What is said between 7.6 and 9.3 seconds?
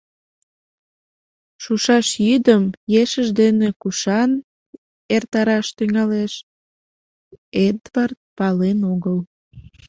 Эдвард пален огыл.